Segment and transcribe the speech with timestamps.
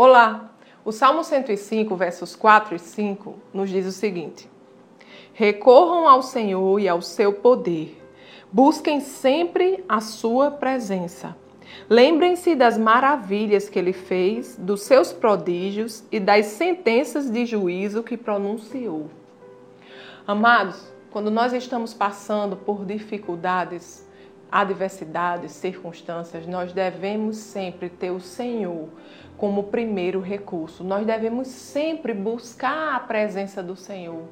[0.00, 0.52] Olá!
[0.84, 4.48] O Salmo 105, versos 4 e 5, nos diz o seguinte:
[5.34, 8.00] Recorram ao Senhor e ao seu poder,
[8.52, 11.36] busquem sempre a sua presença.
[11.90, 18.16] Lembrem-se das maravilhas que ele fez, dos seus prodígios e das sentenças de juízo que
[18.16, 19.10] pronunciou.
[20.24, 20.80] Amados,
[21.10, 24.07] quando nós estamos passando por dificuldades,
[24.50, 28.88] adversidades, circunstâncias, nós devemos sempre ter o Senhor
[29.36, 30.82] como primeiro recurso.
[30.82, 34.24] Nós devemos sempre buscar a presença do Senhor,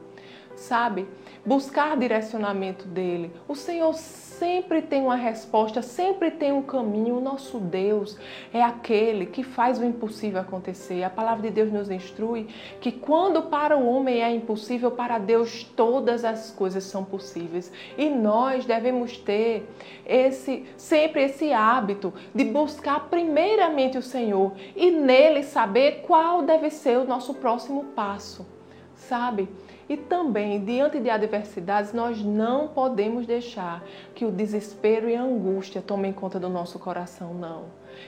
[0.57, 1.07] sabe?
[1.45, 3.31] Buscar direcionamento dele.
[3.47, 7.19] O Senhor sempre tem uma resposta, sempre tem um caminho.
[7.19, 8.19] O nosso Deus
[8.53, 11.05] é aquele que faz o impossível acontecer.
[11.05, 12.49] A palavra de Deus nos instrui
[12.81, 17.71] que quando para o homem é impossível, para Deus todas as coisas são possíveis.
[17.97, 19.69] E nós devemos ter
[20.05, 26.99] esse sempre esse hábito de buscar primeiramente o Senhor e nele saber qual deve ser
[26.99, 28.56] o nosso próximo passo.
[28.97, 29.49] Sabe?
[29.89, 35.81] E também, diante de adversidades, nós não podemos deixar que o desespero e a angústia
[35.81, 37.67] tomem conta do nosso coração, não.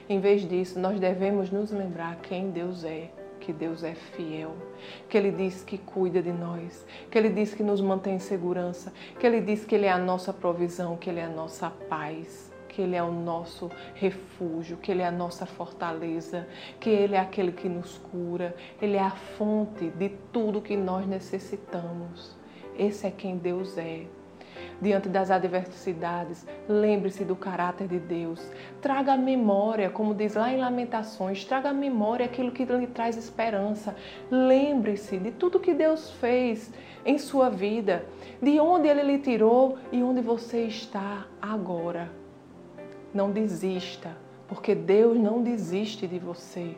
[0.09, 4.55] Em vez disso, nós devemos nos lembrar quem Deus é que Deus é fiel,
[5.09, 8.93] que Ele diz que cuida de nós, que Ele diz que nos mantém em segurança,
[9.19, 12.53] que Ele diz que Ele é a nossa provisão, que Ele é a nossa paz
[12.69, 16.47] que Ele é o nosso refúgio, que Ele é a nossa fortaleza,
[16.79, 21.07] que Ele é aquele que nos cura, Ele é a fonte de tudo que nós
[21.07, 22.37] necessitamos.
[22.79, 24.07] Esse é quem Deus é.
[24.81, 28.41] Diante das adversidades, lembre-se do caráter de Deus.
[28.81, 33.97] Traga memória, como diz lá em Lamentações, traga memória aquilo que lhe traz esperança.
[34.31, 36.73] Lembre-se de tudo que Deus fez
[37.05, 38.05] em sua vida,
[38.41, 42.11] de onde Ele lhe tirou e onde você está agora.
[43.13, 46.75] Não desista, porque Deus não desiste de você.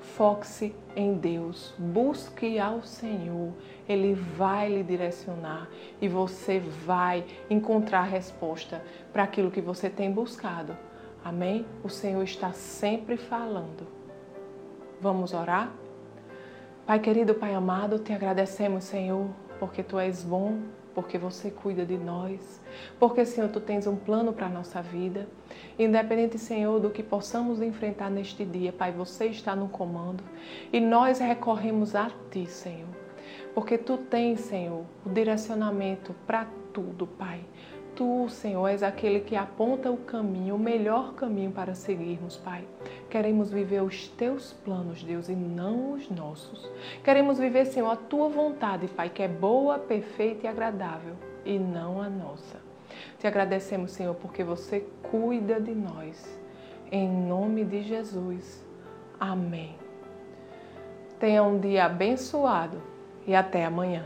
[0.00, 3.52] Foque-se em Deus, busque ao Senhor,
[3.88, 5.68] Ele vai lhe direcionar
[6.00, 8.82] e você vai encontrar resposta
[9.12, 10.76] para aquilo que você tem buscado.
[11.24, 11.66] Amém?
[11.82, 13.86] O Senhor está sempre falando.
[15.00, 15.72] Vamos orar?
[16.86, 20.60] Pai querido, Pai amado, te agradecemos, Senhor, porque tu és bom,
[20.96, 22.58] porque você cuida de nós,
[22.98, 25.28] porque, Senhor, tu tens um plano para a nossa vida.
[25.78, 30.24] Independente, Senhor, do que possamos enfrentar neste dia, Pai, você está no comando
[30.72, 32.88] e nós recorremos a Ti, Senhor,
[33.54, 37.44] porque Tu tens, Senhor, o direcionamento para tudo, Pai.
[37.96, 42.62] Tu, Senhor, és aquele que aponta o caminho, o melhor caminho para seguirmos, Pai.
[43.08, 46.70] Queremos viver os teus planos, Deus, e não os nossos.
[47.02, 52.02] Queremos viver, Senhor, a tua vontade, Pai, que é boa, perfeita e agradável, e não
[52.02, 52.60] a nossa.
[53.18, 56.38] Te agradecemos, Senhor, porque você cuida de nós.
[56.92, 58.62] Em nome de Jesus.
[59.18, 59.74] Amém.
[61.18, 62.82] Tenha um dia abençoado
[63.26, 64.04] e até amanhã.